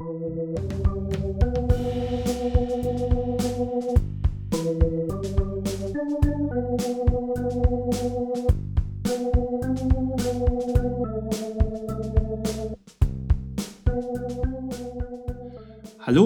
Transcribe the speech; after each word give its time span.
Hallo 0.00 0.08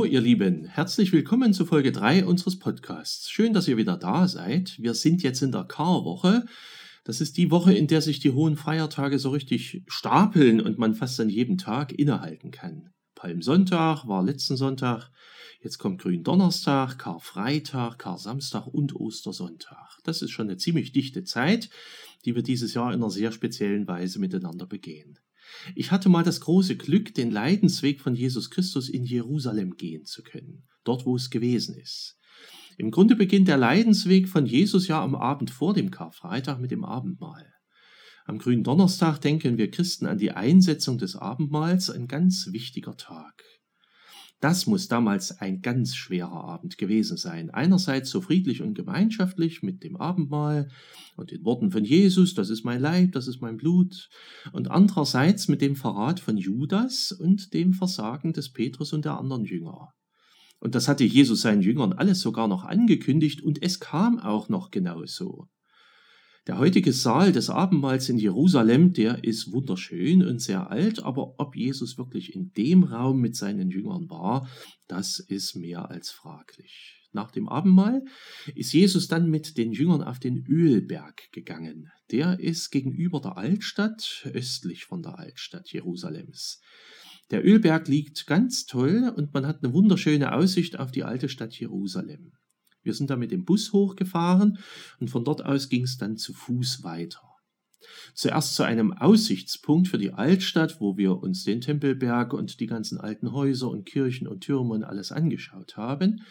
ihr 0.05 0.21
Lieben, 0.21 0.67
herzlich 0.67 1.13
willkommen 1.13 1.53
zu 1.53 1.67
Folge 1.67 1.93
3 1.93 2.25
unseres 2.25 2.59
Podcasts. 2.59 3.31
Schön, 3.31 3.53
dass 3.53 3.69
ihr 3.69 3.77
wieder 3.77 3.97
da 3.97 4.29
seid. 4.29 4.77
Wir 4.79 4.95
sind 4.95 5.23
jetzt 5.23 5.43
in 5.43 5.53
der 5.53 5.65
Karwoche. 5.65 6.45
Das 7.05 7.21
ist 7.21 7.37
die 7.37 7.51
Woche, 7.51 7.75
in 7.75 7.87
der 7.87 8.01
sich 8.01 8.21
die 8.21 8.31
hohen 8.31 8.57
Feiertage 8.57 9.19
so 9.19 9.31
richtig 9.31 9.83
stapeln 9.87 10.61
und 10.61 10.79
man 10.79 10.95
fast 10.95 11.21
an 11.21 11.29
jedem 11.29 11.59
Tag 11.59 11.93
innehalten 11.93 12.51
kann. 12.51 12.91
Palmsonntag 13.27 14.07
war 14.07 14.23
letzten 14.23 14.57
Sonntag, 14.57 15.11
jetzt 15.61 15.79
kommt 15.79 16.01
Gründonnerstag, 16.01 16.97
Karfreitag, 16.97 17.99
Karsamstag 17.99 18.69
und 18.69 18.95
Ostersonntag. 18.95 19.99
Das 20.05 20.23
ist 20.23 20.31
schon 20.31 20.47
eine 20.47 20.59
ziemlich 20.59 20.93
dichte 20.93 21.25
Zeit, 21.25 21.69
die 22.25 22.37
wir 22.37 22.45
dieses 22.45 22.73
Jahr 22.75 22.95
in 22.95 23.03
einer 23.03 23.11
sehr 23.11 23.33
speziellen 23.33 23.89
Weise 23.89 24.21
miteinander 24.21 24.65
begehen. 24.65 25.19
Ich 25.75 25.91
hatte 25.91 26.09
mal 26.09 26.23
das 26.23 26.41
große 26.41 26.77
Glück, 26.77 27.15
den 27.15 27.33
Leidensweg 27.33 28.01
von 28.01 28.15
Jesus 28.15 28.49
Christus 28.49 28.89
in 28.89 29.03
Jerusalem 29.03 29.75
gehen 29.75 30.05
zu 30.05 30.23
können, 30.23 30.69
dort 30.85 31.05
wo 31.05 31.17
es 31.17 31.29
gewesen 31.29 31.75
ist. 31.75 32.21
Im 32.79 32.93
Grunde 32.93 33.17
beginnt 33.17 33.49
der 33.49 33.57
Leidensweg 33.57 34.29
von 34.29 34.47
Jesus 34.47 34.87
ja 34.87 35.03
am 35.03 35.17
Abend 35.17 35.51
vor 35.51 35.75
dem 35.75 35.91
Karfreitag 35.91 36.61
mit 36.61 36.71
dem 36.71 36.85
Abendmahl. 36.85 37.56
Am 38.29 38.39
grünen 38.39 38.65
Donnerstag 38.65 39.21
denken 39.21 39.57
wir 39.57 39.71
Christen 39.71 40.07
an 40.07 40.19
die 40.19 40.33
Einsetzung 40.33 40.99
des 40.99 41.15
Abendmahls, 41.15 41.91
ein 41.91 42.09
ganz 42.09 42.49
wichtiger 42.51 42.97
Tag. 42.97 43.45
Das 44.41 44.67
muss 44.67 44.89
damals 44.89 45.39
ein 45.39 45.63
ganz 45.63 45.95
schwerer 45.95 46.45
Abend 46.45 46.77
gewesen 46.77 47.17
sein. 47.17 47.51
Einerseits 47.51 48.11
so 48.11 48.21
friedlich 48.21 48.63
und 48.63 48.75
gemeinschaftlich 48.75 49.63
mit 49.63 49.85
dem 49.85 49.97
Abendmahl 49.97 50.69
und 51.15 51.31
den 51.31 51.45
Worten 51.45 51.71
von 51.71 51.85
Jesus, 51.85 52.35
das 52.35 52.51
ist 52.51 52.65
mein 52.65 52.81
Leib, 52.81 53.13
das 53.13 53.29
ist 53.29 53.41
mein 53.41 53.59
Blut, 53.59 54.09
und 54.53 54.73
andererseits 54.73 55.47
mit 55.47 55.63
dem 55.63 55.77
Verrat 55.77 56.19
von 56.19 56.37
Judas 56.37 57.13
und 57.13 57.55
dem 57.55 57.75
Versagen 57.75 58.33
des 58.33 58.53
Petrus 58.53 58.93
und 58.93 59.05
der 59.05 59.19
anderen 59.19 59.45
Jünger. 59.45 59.93
Und 60.59 60.75
das 60.75 60.89
hatte 60.89 61.05
Jesus 61.05 61.43
seinen 61.43 61.63
Jüngern 61.63 61.93
alles 61.93 62.23
sogar 62.23 62.49
noch 62.49 62.65
angekündigt 62.65 63.41
und 63.41 63.63
es 63.63 63.79
kam 63.79 64.19
auch 64.19 64.49
noch 64.49 64.73
genauso. 64.73 65.47
Der 66.47 66.59
heutige 66.59 66.93
Saal 66.93 67.33
des 67.33 67.51
Abendmahls 67.51 68.09
in 68.09 68.19
Jerusalem, 68.19 68.93
der 68.93 69.25
ist 69.25 69.51
wunderschön 69.51 70.25
und 70.25 70.41
sehr 70.41 70.71
alt, 70.71 71.03
aber 71.03 71.41
ob 71.41 71.57
Jesus 71.57 71.99
wirklich 71.99 72.37
in 72.37 72.53
dem 72.53 72.85
Raum 72.85 73.21
mit 73.21 73.35
seinen 73.35 73.69
Jüngern 73.71 74.09
war, 74.09 74.49
das 74.87 75.19
ist 75.19 75.57
mehr 75.57 75.91
als 75.91 76.11
fraglich. 76.11 77.03
Nach 77.13 77.33
dem 77.33 77.49
Abendmahl 77.49 78.05
ist 78.55 78.73
Jesus 78.73 79.09
dann 79.09 79.29
mit 79.29 79.57
den 79.57 79.73
Jüngern 79.73 80.05
auf 80.05 80.21
den 80.21 80.47
Ölberg 80.47 81.33
gegangen. 81.33 81.91
Der 82.13 82.39
ist 82.39 82.71
gegenüber 82.71 83.21
der 83.21 83.37
Altstadt, 83.37 84.29
östlich 84.33 84.85
von 84.85 85.03
der 85.03 85.19
Altstadt 85.19 85.73
Jerusalems. 85.73 86.61
Der 87.33 87.45
Ölberg 87.45 87.89
liegt 87.89 88.29
ganz 88.29 88.67
toll 88.67 89.13
und 89.17 89.35
man 89.35 89.47
hat 89.47 89.65
eine 89.65 89.73
wunderschöne 89.73 90.33
Aussicht 90.33 90.79
auf 90.79 90.93
die 90.93 91.03
alte 91.03 91.29
Stadt 91.29 91.59
Jerusalem. 91.59 92.35
Wir 92.87 92.95
sind 92.95 93.11
da 93.11 93.17
mit 93.17 93.33
dem 93.33 93.45
Bus 93.45 93.73
hochgefahren 93.73 94.59
und 95.01 95.11
von 95.11 95.25
dort 95.25 95.45
aus 95.45 95.69
ging 95.69 95.83
es 95.83 95.99
dann 95.99 96.17
zu 96.17 96.33
Fuß 96.33 96.85
weiter. 96.85 97.21
Zuerst 98.15 98.55
zu 98.55 98.63
einem 98.63 98.93
Aussichtspunkt 98.93 99.89
für 99.89 99.99
die 99.99 100.13
Altstadt, 100.13 100.81
wo 100.81 100.97
wir 100.97 101.19
uns 101.19 101.45
den 101.45 101.61
Tempelberg 101.61 102.33
und 102.33 102.61
die 102.61 102.67
ganzen 102.67 102.99
alten 102.99 103.33
Häuser 103.33 103.69
und 103.69 103.85
Kirchen 103.85 104.27
und 104.27 104.41
Türme 104.41 104.75
und 104.75 104.85
alles 104.85 105.13
angeschaut 105.13 105.77
haben. 105.77 106.23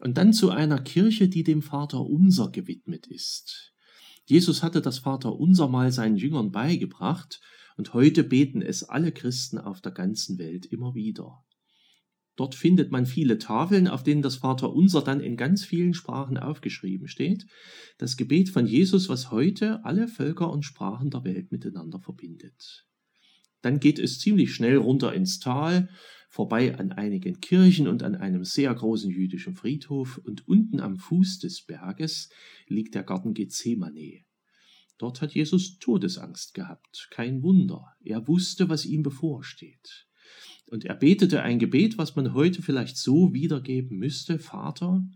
Und 0.00 0.18
dann 0.18 0.32
zu 0.32 0.50
einer 0.50 0.80
Kirche, 0.80 1.28
die 1.28 1.44
dem 1.44 1.62
Vater 1.62 2.04
Unser 2.04 2.50
gewidmet 2.50 3.06
ist. 3.06 3.72
Jesus 4.26 4.62
hatte 4.62 4.80
das 4.80 4.98
Vater 4.98 5.38
Unser 5.38 5.68
mal 5.68 5.92
seinen 5.92 6.16
Jüngern 6.16 6.50
beigebracht 6.50 7.40
und 7.76 7.94
heute 7.94 8.24
beten 8.24 8.62
es 8.62 8.84
alle 8.84 9.12
Christen 9.12 9.58
auf 9.58 9.80
der 9.80 9.92
ganzen 9.92 10.38
Welt 10.38 10.66
immer 10.66 10.94
wieder. 10.94 11.44
Dort 12.36 12.56
findet 12.56 12.90
man 12.90 13.06
viele 13.06 13.38
Tafeln, 13.38 13.86
auf 13.86 14.02
denen 14.02 14.22
das 14.22 14.36
Vaterunser 14.36 15.02
dann 15.02 15.20
in 15.20 15.36
ganz 15.36 15.64
vielen 15.64 15.94
Sprachen 15.94 16.36
aufgeschrieben 16.36 17.06
steht. 17.06 17.46
Das 17.96 18.16
Gebet 18.16 18.48
von 18.48 18.66
Jesus, 18.66 19.08
was 19.08 19.30
heute 19.30 19.84
alle 19.84 20.08
Völker 20.08 20.50
und 20.50 20.64
Sprachen 20.64 21.10
der 21.10 21.24
Welt 21.24 21.52
miteinander 21.52 22.00
verbindet. 22.00 22.86
Dann 23.62 23.78
geht 23.78 23.98
es 23.98 24.18
ziemlich 24.18 24.52
schnell 24.52 24.76
runter 24.76 25.14
ins 25.14 25.38
Tal, 25.38 25.88
vorbei 26.28 26.76
an 26.76 26.90
einigen 26.90 27.40
Kirchen 27.40 27.86
und 27.86 28.02
an 28.02 28.16
einem 28.16 28.44
sehr 28.44 28.74
großen 28.74 29.10
jüdischen 29.10 29.54
Friedhof 29.54 30.18
und 30.18 30.46
unten 30.48 30.80
am 30.80 30.96
Fuß 30.96 31.38
des 31.38 31.64
Berges 31.64 32.28
liegt 32.66 32.96
der 32.96 33.04
Garten 33.04 33.32
Gethsemane. 33.32 34.24
Dort 34.98 35.22
hat 35.22 35.34
Jesus 35.34 35.78
Todesangst 35.78 36.54
gehabt. 36.54 37.08
Kein 37.10 37.42
Wunder. 37.42 37.94
Er 38.02 38.26
wusste, 38.26 38.68
was 38.68 38.84
ihm 38.84 39.02
bevorsteht. 39.02 40.06
Und 40.66 40.84
er 40.84 40.94
betete 40.94 41.42
ein 41.42 41.58
Gebet, 41.58 41.98
was 41.98 42.16
man 42.16 42.34
heute 42.34 42.62
vielleicht 42.62 42.96
so 42.96 43.32
wiedergeben 43.32 43.98
müsste, 43.98 44.38
Vater, 44.38 45.06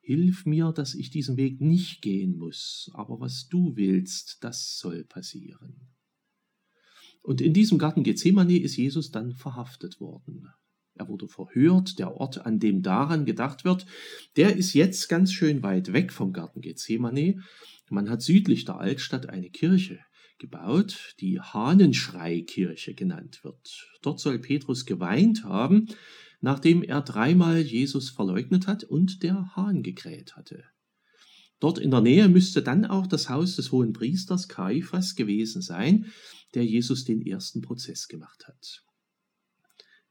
hilf 0.00 0.44
mir, 0.44 0.72
dass 0.72 0.94
ich 0.94 1.10
diesen 1.10 1.36
Weg 1.36 1.60
nicht 1.60 2.02
gehen 2.02 2.36
muss, 2.36 2.90
aber 2.94 3.20
was 3.20 3.48
du 3.48 3.76
willst, 3.76 4.38
das 4.42 4.78
soll 4.78 5.04
passieren. 5.04 5.94
Und 7.22 7.40
in 7.40 7.54
diesem 7.54 7.78
Garten 7.78 8.02
Gethsemane 8.02 8.58
ist 8.58 8.76
Jesus 8.76 9.10
dann 9.10 9.32
verhaftet 9.32 9.98
worden. 9.98 10.48
Er 10.94 11.08
wurde 11.08 11.26
verhört, 11.26 11.98
der 11.98 12.14
Ort, 12.16 12.44
an 12.44 12.60
dem 12.60 12.82
daran 12.82 13.24
gedacht 13.24 13.64
wird, 13.64 13.86
der 14.36 14.56
ist 14.56 14.74
jetzt 14.74 15.08
ganz 15.08 15.32
schön 15.32 15.62
weit 15.62 15.92
weg 15.92 16.12
vom 16.12 16.32
Garten 16.32 16.60
Gethsemane. 16.60 17.42
Man 17.88 18.10
hat 18.10 18.22
südlich 18.22 18.64
der 18.64 18.78
Altstadt 18.78 19.28
eine 19.28 19.50
Kirche, 19.50 20.00
gebaut, 20.38 21.14
die 21.20 21.40
Hahnenschreikirche 21.40 22.94
genannt 22.94 23.44
wird. 23.44 23.88
Dort 24.02 24.20
soll 24.20 24.38
Petrus 24.38 24.84
geweint 24.86 25.44
haben, 25.44 25.88
nachdem 26.40 26.82
er 26.82 27.00
dreimal 27.00 27.60
Jesus 27.60 28.10
verleugnet 28.10 28.66
hat 28.66 28.84
und 28.84 29.22
der 29.22 29.56
Hahn 29.56 29.82
gekräht 29.82 30.36
hatte. 30.36 30.64
Dort 31.60 31.78
in 31.78 31.90
der 31.90 32.00
Nähe 32.00 32.28
müsste 32.28 32.62
dann 32.62 32.84
auch 32.84 33.06
das 33.06 33.30
Haus 33.30 33.56
des 33.56 33.72
hohen 33.72 33.92
Priesters 33.92 34.48
Kaiphas 34.48 35.14
gewesen 35.14 35.62
sein, 35.62 36.12
der 36.54 36.64
Jesus 36.64 37.04
den 37.04 37.22
ersten 37.22 37.62
Prozess 37.62 38.08
gemacht 38.08 38.46
hat. 38.46 38.82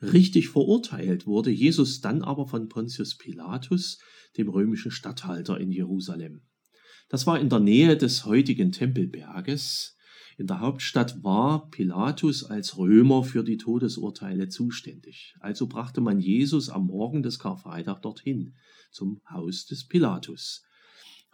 Richtig 0.01 0.49
verurteilt 0.49 1.25
wurde 1.25 1.49
Jesus 1.49 2.01
dann 2.01 2.23
aber 2.23 2.47
von 2.47 2.67
Pontius 2.67 3.17
Pilatus, 3.17 3.99
dem 4.37 4.49
römischen 4.49 4.91
Statthalter 4.91 5.59
in 5.59 5.71
Jerusalem. 5.71 6.41
Das 7.07 7.27
war 7.27 7.39
in 7.39 7.49
der 7.49 7.59
Nähe 7.59 7.95
des 7.95 8.25
heutigen 8.25 8.71
Tempelberges, 8.71 9.95
in 10.37 10.47
der 10.47 10.59
Hauptstadt 10.59 11.23
war 11.23 11.69
Pilatus 11.69 12.43
als 12.43 12.77
Römer 12.77 13.23
für 13.23 13.43
die 13.43 13.57
Todesurteile 13.57 14.49
zuständig. 14.49 15.35
Also 15.39 15.67
brachte 15.67 16.01
man 16.01 16.19
Jesus 16.19 16.69
am 16.69 16.87
Morgen 16.87 17.21
des 17.21 17.37
Karfreitag 17.37 18.01
dorthin, 18.01 18.55
zum 18.91 19.21
Haus 19.29 19.65
des 19.65 19.87
Pilatus. 19.87 20.63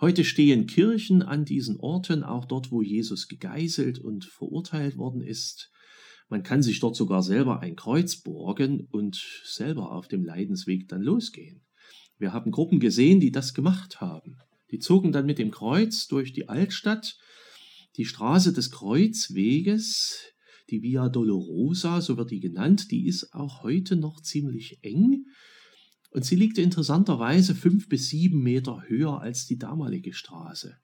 Heute 0.01 0.23
stehen 0.23 0.67
Kirchen 0.67 1.21
an 1.21 1.45
diesen 1.45 1.77
Orten, 1.77 2.23
auch 2.23 2.45
dort, 2.45 2.71
wo 2.71 2.81
Jesus 2.81 3.27
gegeißelt 3.27 3.99
und 3.99 4.25
verurteilt 4.25 4.97
worden 4.97 5.21
ist. 5.21 5.71
Man 6.29 6.43
kann 6.43 6.61
sich 6.61 6.79
dort 6.79 6.95
sogar 6.95 7.23
selber 7.23 7.59
ein 7.61 7.75
Kreuz 7.75 8.17
borgen 8.17 8.87
und 8.91 9.21
selber 9.45 9.91
auf 9.91 10.07
dem 10.07 10.23
Leidensweg 10.23 10.87
dann 10.87 11.01
losgehen. 11.01 11.61
Wir 12.17 12.33
haben 12.33 12.51
Gruppen 12.51 12.79
gesehen, 12.79 13.19
die 13.19 13.31
das 13.31 13.53
gemacht 13.53 13.99
haben. 14.01 14.37
Die 14.71 14.79
zogen 14.79 15.11
dann 15.11 15.25
mit 15.25 15.39
dem 15.39 15.51
Kreuz 15.51 16.07
durch 16.07 16.33
die 16.33 16.47
Altstadt 16.47 17.17
die 17.99 18.05
Straße 18.05 18.53
des 18.53 18.71
Kreuzweges, 18.71 20.21
die 20.69 20.81
Via 20.81 21.09
Dolorosa, 21.09 21.99
so 21.99 22.15
wird 22.15 22.31
die 22.31 22.39
genannt, 22.39 22.91
die 22.91 23.05
ist 23.07 23.33
auch 23.33 23.61
heute 23.61 23.97
noch 23.97 24.21
ziemlich 24.21 24.79
eng 24.83 25.25
und 26.11 26.23
sie 26.23 26.37
liegt 26.37 26.57
interessanterweise 26.57 27.55
fünf 27.55 27.89
bis 27.89 28.07
sieben 28.07 28.41
Meter 28.41 28.83
höher 28.87 29.19
als 29.19 29.47
die 29.47 29.57
damalige 29.57 30.13
Straße. 30.13 30.77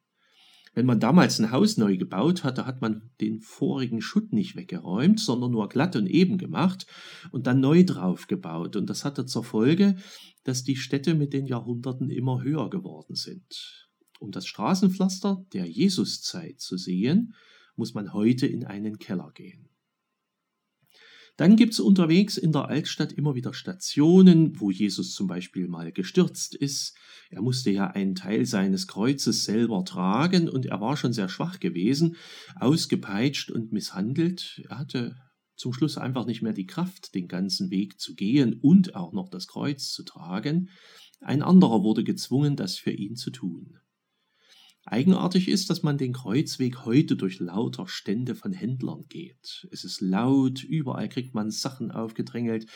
Wenn 0.74 0.86
man 0.86 1.00
damals 1.00 1.40
ein 1.40 1.52
Haus 1.52 1.78
neu 1.78 1.96
gebaut 1.96 2.44
hatte, 2.44 2.66
hat 2.66 2.82
man 2.82 3.10
den 3.22 3.40
vorigen 3.40 4.02
Schutt 4.02 4.34
nicht 4.34 4.58
weggeräumt, 4.58 5.22
sondern 5.22 5.52
nur 5.52 5.70
glatt 5.70 5.96
und 5.96 6.08
eben 6.08 6.38
gemacht 6.38 6.86
und 7.32 7.48
dann 7.48 7.62
neu 7.62 7.86
drauf 7.86 8.28
gebaut. 8.28 8.76
Und 8.76 8.90
das 8.90 9.06
hatte 9.06 9.26
zur 9.26 9.46
Folge, 9.46 9.96
dass 10.44 10.66
die 10.66 10.76
Städte 10.76 11.14
mit 11.14 11.32
den 11.32 11.46
Jahrhunderten 11.46 12.10
immer 12.10 12.44
höher 12.44 12.70
geworden 12.70 13.16
sind. 13.16 13.85
Um 14.20 14.32
das 14.32 14.48
Straßenpflaster 14.48 15.46
der 15.54 15.66
Jesuszeit 15.66 16.60
zu 16.60 16.78
sehen, 16.78 17.36
muss 17.76 17.94
man 17.94 18.14
heute 18.14 18.48
in 18.48 18.66
einen 18.66 18.98
Keller 18.98 19.32
gehen. 19.34 19.70
Dann 21.38 21.58
gibt 21.58 21.74
es 21.74 21.82
unterwegs 21.82 22.38
in 22.38 22.54
der 22.54 22.70
Altstadt 22.70 23.12
immer 23.12 23.36
wieder 23.36 23.54
Stationen, 23.54 24.58
wo 24.60 24.72
Jesus 24.72 25.14
zum 25.14 25.28
Beispiel 25.28 25.68
mal 25.68 25.92
gestürzt 25.92 26.56
ist. 26.56 26.96
Er 27.30 27.42
musste 27.42 27.72
ja 27.72 27.88
einen 27.88 28.16
Teil 28.16 28.46
seines 28.46 28.88
Kreuzes 28.88 29.44
selber 29.44 29.84
tragen 29.84 30.48
und 30.48 30.66
er 30.66 30.80
war 30.80 30.96
schon 30.96 31.12
sehr 31.12 31.28
schwach 31.28 31.60
gewesen, 31.60 32.16
ausgepeitscht 32.56 33.52
und 33.52 33.74
misshandelt. 33.74 34.62
Er 34.70 34.80
hatte 34.80 35.18
zum 35.58 35.74
Schluss 35.74 35.98
einfach 35.98 36.26
nicht 36.26 36.42
mehr 36.42 36.54
die 36.54 36.68
Kraft, 36.68 37.14
den 37.16 37.28
ganzen 37.28 37.70
Weg 37.70 38.00
zu 38.00 38.16
gehen 38.16 38.54
und 38.62 38.96
auch 38.96 39.12
noch 39.12 39.28
das 39.28 39.48
Kreuz 39.48 39.92
zu 39.92 40.04
tragen. 40.04 40.70
Ein 41.20 41.42
anderer 41.42 41.84
wurde 41.84 42.06
gezwungen, 42.06 42.56
das 42.56 42.78
für 42.78 42.92
ihn 42.92 43.18
zu 43.18 43.32
tun. 43.32 43.78
Eigenartig 44.88 45.48
ist, 45.48 45.72
dass 45.72 45.82
man 45.82 45.98
den 45.98 46.14
Kreuzweg 46.14 46.86
heute 46.86 47.16
durch 47.16 47.40
lauter 47.40 47.88
Stände 47.88 48.36
von 48.36 48.54
Händlern 48.54 49.06
geht. 49.10 49.68
Es 49.72 49.84
ist 49.84 50.00
laut, 50.00 50.64
überall 50.64 51.10
kriegt 51.10 51.34
man 51.34 51.50
Sachen 51.50 51.90
aufgedrängelt, 51.90 52.68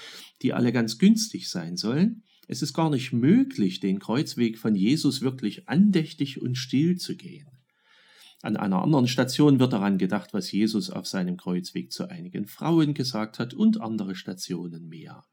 die 0.41 0.53
alle 0.53 0.73
ganz 0.73 0.97
günstig 0.97 1.49
sein 1.49 1.77
sollen. 1.77 2.23
Es 2.47 2.63
ist 2.63 2.73
gar 2.73 2.89
nicht 2.89 3.13
möglich, 3.13 3.79
den 3.79 3.99
Kreuzweg 3.99 4.57
von 4.57 4.73
Jesus 4.73 5.21
wirklich 5.21 5.69
andächtig 5.69 6.41
und 6.41 6.55
still 6.55 6.97
zu 6.97 7.15
gehen. 7.15 7.47
An 8.41 8.57
einer 8.57 8.81
anderen 8.81 9.07
Station 9.07 9.59
wird 9.59 9.73
daran 9.73 9.99
gedacht, 9.99 10.33
was 10.33 10.51
Jesus 10.51 10.89
auf 10.89 11.05
seinem 11.05 11.37
Kreuzweg 11.37 11.91
zu 11.91 12.09
einigen 12.09 12.47
Frauen 12.47 12.95
gesagt 12.95 13.37
hat 13.37 13.53
und 13.53 13.81
andere 13.81 14.15
Stationen 14.15 14.87
mehr. 14.87 15.25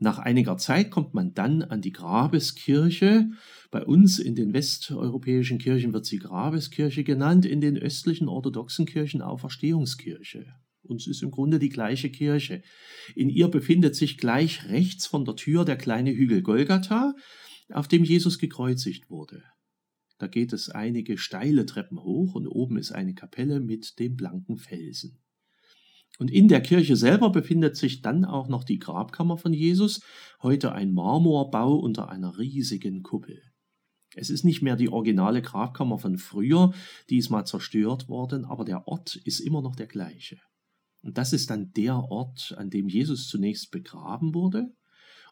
Nach 0.00 0.20
einiger 0.20 0.56
Zeit 0.56 0.92
kommt 0.92 1.12
man 1.14 1.34
dann 1.34 1.62
an 1.62 1.80
die 1.80 1.90
Grabeskirche. 1.90 3.30
Bei 3.72 3.84
uns 3.84 4.20
in 4.20 4.36
den 4.36 4.52
westeuropäischen 4.52 5.58
Kirchen 5.58 5.92
wird 5.92 6.06
sie 6.06 6.18
Grabeskirche 6.18 7.02
genannt, 7.02 7.44
in 7.44 7.60
den 7.60 7.76
östlichen 7.76 8.28
orthodoxen 8.28 8.86
Kirchen 8.86 9.22
Auferstehungskirche. 9.22 10.46
Uns 10.82 11.08
ist 11.08 11.22
im 11.22 11.32
Grunde 11.32 11.58
die 11.58 11.68
gleiche 11.68 12.10
Kirche. 12.10 12.62
In 13.16 13.28
ihr 13.28 13.48
befindet 13.48 13.96
sich 13.96 14.18
gleich 14.18 14.68
rechts 14.68 15.06
von 15.06 15.24
der 15.24 15.34
Tür 15.34 15.64
der 15.64 15.76
kleine 15.76 16.12
Hügel 16.12 16.42
Golgatha, 16.42 17.14
auf 17.70 17.88
dem 17.88 18.04
Jesus 18.04 18.38
gekreuzigt 18.38 19.10
wurde. 19.10 19.42
Da 20.18 20.28
geht 20.28 20.52
es 20.52 20.68
einige 20.68 21.18
steile 21.18 21.66
Treppen 21.66 22.02
hoch 22.02 22.34
und 22.34 22.46
oben 22.46 22.78
ist 22.78 22.92
eine 22.92 23.14
Kapelle 23.14 23.60
mit 23.60 23.98
dem 23.98 24.16
blanken 24.16 24.56
Felsen. 24.56 25.18
Und 26.18 26.30
in 26.32 26.48
der 26.48 26.60
Kirche 26.60 26.96
selber 26.96 27.30
befindet 27.30 27.76
sich 27.76 28.02
dann 28.02 28.24
auch 28.24 28.48
noch 28.48 28.64
die 28.64 28.80
Grabkammer 28.80 29.38
von 29.38 29.52
Jesus, 29.52 30.00
heute 30.42 30.72
ein 30.72 30.92
Marmorbau 30.92 31.76
unter 31.76 32.08
einer 32.08 32.38
riesigen 32.38 33.02
Kuppel. 33.02 33.40
Es 34.14 34.30
ist 34.30 34.44
nicht 34.44 34.62
mehr 34.62 34.74
die 34.74 34.88
originale 34.88 35.42
Grabkammer 35.42 35.98
von 35.98 36.18
früher, 36.18 36.72
die 37.08 37.18
ist 37.18 37.30
mal 37.30 37.44
zerstört 37.44 38.08
worden, 38.08 38.44
aber 38.44 38.64
der 38.64 38.88
Ort 38.88 39.14
ist 39.14 39.38
immer 39.38 39.62
noch 39.62 39.76
der 39.76 39.86
gleiche. 39.86 40.38
Und 41.02 41.18
das 41.18 41.32
ist 41.32 41.50
dann 41.50 41.72
der 41.74 41.96
Ort, 41.96 42.54
an 42.58 42.70
dem 42.70 42.88
Jesus 42.88 43.28
zunächst 43.28 43.70
begraben 43.70 44.34
wurde 44.34 44.74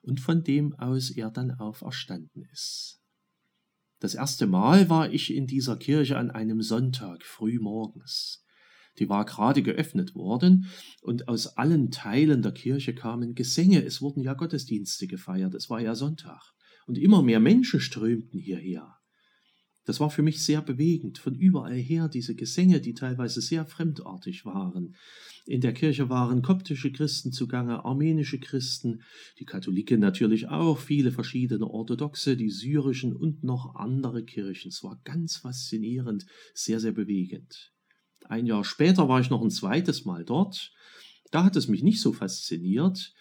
und 0.02 0.20
von 0.20 0.44
dem 0.44 0.72
aus 0.74 1.10
er 1.10 1.32
dann 1.32 1.50
auferstanden 1.50 2.44
ist. 2.52 3.00
Das 3.98 4.14
erste 4.14 4.46
Mal 4.46 4.88
war 4.88 5.12
ich 5.12 5.34
in 5.34 5.48
dieser 5.48 5.76
Kirche 5.76 6.16
an 6.16 6.30
einem 6.30 6.62
Sonntag 6.62 7.24
früh 7.24 7.58
morgens. 7.58 8.45
Die 8.98 9.08
war 9.08 9.24
gerade 9.24 9.62
geöffnet 9.62 10.14
worden 10.14 10.66
und 11.02 11.28
aus 11.28 11.56
allen 11.56 11.90
Teilen 11.90 12.42
der 12.42 12.52
Kirche 12.52 12.94
kamen 12.94 13.34
Gesänge. 13.34 13.84
Es 13.84 14.00
wurden 14.00 14.22
ja 14.22 14.34
Gottesdienste 14.34 15.06
gefeiert. 15.06 15.54
Es 15.54 15.68
war 15.70 15.80
ja 15.80 15.94
Sonntag. 15.94 16.54
Und 16.86 16.98
immer 16.98 17.22
mehr 17.22 17.40
Menschen 17.40 17.80
strömten 17.80 18.38
hierher. 18.38 18.96
Das 19.86 20.00
war 20.00 20.10
für 20.10 20.22
mich 20.22 20.42
sehr 20.42 20.62
bewegend. 20.62 21.18
Von 21.18 21.34
überall 21.36 21.76
her 21.76 22.08
diese 22.08 22.34
Gesänge, 22.34 22.80
die 22.80 22.94
teilweise 22.94 23.40
sehr 23.40 23.64
fremdartig 23.64 24.44
waren. 24.44 24.96
In 25.46 25.60
der 25.60 25.72
Kirche 25.72 26.08
waren 26.08 26.42
koptische 26.42 26.90
Christen 26.90 27.30
zugange, 27.30 27.84
armenische 27.84 28.40
Christen, 28.40 29.02
die 29.38 29.44
Katholiken 29.44 30.00
natürlich 30.00 30.48
auch, 30.48 30.80
viele 30.80 31.12
verschiedene 31.12 31.68
orthodoxe, 31.68 32.36
die 32.36 32.50
syrischen 32.50 33.14
und 33.14 33.44
noch 33.44 33.76
andere 33.76 34.24
Kirchen. 34.24 34.70
Es 34.70 34.82
war 34.82 35.00
ganz 35.04 35.36
faszinierend, 35.36 36.26
sehr, 36.52 36.80
sehr 36.80 36.92
bewegend. 36.92 37.75
Ein 38.28 38.46
Jahr 38.46 38.64
später 38.64 39.08
war 39.08 39.20
ich 39.20 39.30
noch 39.30 39.42
ein 39.42 39.50
zweites 39.50 40.04
Mal 40.04 40.24
dort. 40.24 40.72
Da 41.30 41.44
hat 41.44 41.56
es 41.56 41.68
mich 41.68 41.82
nicht 41.82 42.00
so 42.00 42.12
fasziniert. 42.12 43.14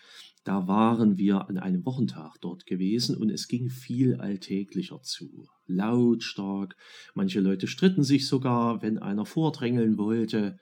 Da 0.44 0.68
waren 0.68 1.18
wir 1.18 1.50
an 1.50 1.57
einem 1.57 1.86
Wochentag 1.86 2.36
dort 2.42 2.66
gewesen 2.66 3.18
und 3.18 3.31
es 3.31 3.48
ging 3.48 3.69
viel 3.69 4.16
alltäglicher 4.16 5.02
zu. 5.02 5.48
Lautstark, 5.66 6.75
manche 7.16 7.40
Leute 7.40 7.68
stritten 7.68 8.04
sich 8.04 8.28
sogar, 8.28 8.84
wenn 8.84 9.00
einer 9.00 9.25
vordrängeln 9.25 9.98
wollte. 9.98 10.60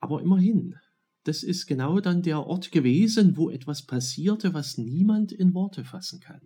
Aber 0.00 0.22
immerhin, 0.22 0.76
das 1.24 1.42
ist 1.42 1.66
genau 1.66 2.00
dann 2.00 2.22
der 2.22 2.46
Ort 2.46 2.72
gewesen, 2.72 3.36
wo 3.36 3.50
etwas 3.50 3.84
passierte, 3.84 4.54
was 4.54 4.78
niemand 4.78 5.32
in 5.32 5.54
Worte 5.54 5.84
fassen 5.84 6.20
kann. 6.20 6.40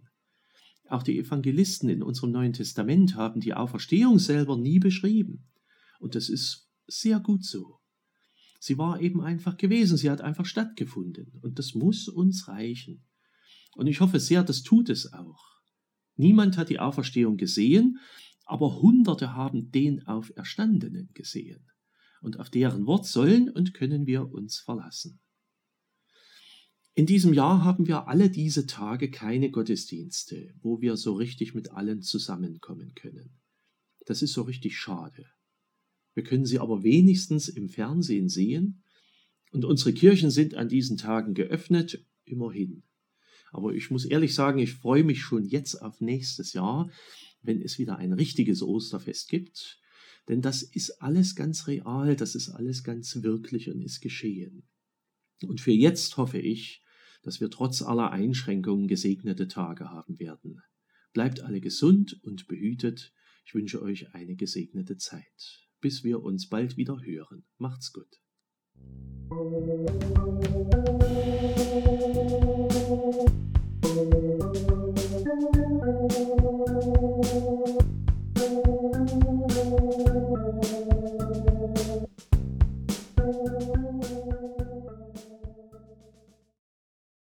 Auch 0.89 1.03
die 1.03 1.19
Evangelisten 1.19 1.89
in 1.89 2.03
unserem 2.03 2.33
Neuen 2.33 2.53
Testament 2.53 3.15
haben 3.17 3.41
die 3.41 3.55
Auferstehung 3.55 4.19
selber 4.19 4.57
nie 4.57 4.79
beschrieben. 4.79 5.47
Und 6.01 6.15
das 6.15 6.29
ist 6.29 6.66
sehr 6.87 7.21
gut 7.21 7.45
so. 7.45 7.81
Sie 8.59 8.79
war 8.79 9.01
eben 9.01 9.21
einfach 9.21 9.57
gewesen, 9.57 9.97
sie 9.97 10.11
hat 10.11 10.21
einfach 10.21 10.47
stattgefunden 10.47 11.39
und 11.43 11.59
das 11.59 11.75
muss 11.75 12.09
uns 12.09 12.49
reichen. 12.49 13.05
Und 13.75 13.87
ich 13.87 14.01
hoffe 14.01 14.19
sehr, 14.19 14.43
das 14.43 14.63
tut 14.63 14.89
es 14.89 15.13
auch. 15.13 15.45
Niemand 16.17 16.57
hat 16.57 16.71
die 16.71 16.81
Auferstehung 16.81 17.37
gesehen, 17.37 17.99
aber 18.45 18.81
Hunderte 18.81 19.35
haben 19.35 19.71
den 19.71 20.07
Auferstandenen 20.07 21.11
gesehen. 21.13 21.67
Und 22.23 22.41
auf 22.41 22.49
deren 22.49 22.87
Wort 22.87 23.07
sollen 23.07 23.51
und 23.51 23.75
können 23.75 24.07
wir 24.07 24.33
uns 24.33 24.59
verlassen. 24.59 25.21
In 26.95 27.05
diesem 27.05 27.35
Jahr 27.35 27.63
haben 27.63 27.87
wir 27.87 28.09
alle 28.09 28.31
diese 28.31 28.67
Tage 28.67 29.11
keine 29.11 29.51
Gottesdienste, 29.51 30.55
wo 30.63 30.81
wir 30.81 30.97
so 30.97 31.13
richtig 31.13 31.55
mit 31.55 31.71
allen 31.73 32.01
zusammenkommen 32.01 32.95
können. 32.95 33.39
Das 34.07 34.23
ist 34.23 34.33
so 34.33 34.43
richtig 34.43 34.79
schade. 34.79 35.27
Wir 36.17 36.25
können 36.25 36.47
sie 36.47 36.59
aber 36.59 36.83
wenigstens 36.83 37.47
im 37.47 37.69
Fernsehen 37.69 38.31
sehen. 38.31 38.83
Und 39.53 39.67
unsere 39.67 39.93
Kirchen 39.93 40.31
sind 40.31 40.55
an 40.55 40.67
diesen 40.67 40.97
Tagen 40.97 41.35
geöffnet, 41.35 42.03
immerhin. 42.25 42.85
Aber 43.53 43.75
ich 43.75 43.91
muss 43.91 44.07
ehrlich 44.07 44.35
sagen, 44.35 44.59
ich 44.59 44.73
freue 44.73 45.05
mich 45.05 45.21
schon 45.21 45.45
jetzt 45.45 45.75
auf 45.75 46.01
nächstes 46.01 46.55
Jahr, 46.55 46.91
wenn 47.43 47.61
es 47.61 47.79
wieder 47.79 47.99
ein 47.99 48.15
richtiges 48.15 48.63
Osterfest 48.63 49.29
gibt. 49.29 49.79
Denn 50.27 50.41
das 50.41 50.63
ist 50.63 51.03
alles 51.03 51.37
ganz 51.37 51.67
real, 51.67 52.17
das 52.17 52.35
ist 52.35 52.49
alles 52.49 52.83
ganz 52.83 53.23
wirklich 53.23 53.69
und 53.71 53.83
ist 53.83 54.01
geschehen. 54.01 54.67
Und 55.43 55.61
für 55.61 55.73
jetzt 55.73 56.17
hoffe 56.17 56.39
ich, 56.39 56.83
dass 57.23 57.43
wir 57.43 57.51
trotz 57.51 57.83
aller 57.83 58.11
Einschränkungen 58.11 58.89
gesegnete 58.89 59.49
Tage 59.49 59.91
haben 59.91 60.19
werden. 60.19 60.63
Bleibt 61.13 61.41
alle 61.41 61.61
gesund 61.61 62.19
und 62.23 62.49
behütet. 62.49 63.13
Ich 63.45 63.55
wünsche 63.55 63.83
euch 63.83 64.15
eine 64.15 64.35
gesegnete 64.35 64.97
Zeit 64.97 65.66
bis 65.87 66.03
wir 66.03 66.25
uns 66.25 66.49
bald 66.49 66.77
wieder 66.77 67.01
hören. 67.01 67.45
Macht's 67.59 67.93
gut. 67.93 68.19